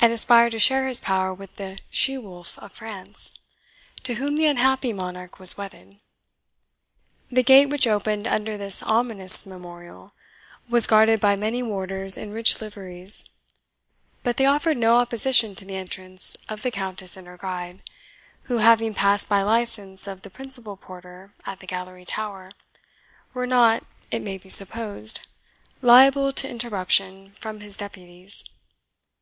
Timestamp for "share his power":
0.58-1.34